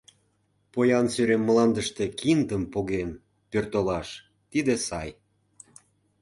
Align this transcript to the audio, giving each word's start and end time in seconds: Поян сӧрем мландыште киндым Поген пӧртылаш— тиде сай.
Поян 0.71 1.05
сӧрем 1.13 1.41
мландыште 1.47 2.05
киндым 2.19 2.63
Поген 2.73 3.09
пӧртылаш— 3.51 4.09
тиде 4.51 4.75
сай. 4.87 5.09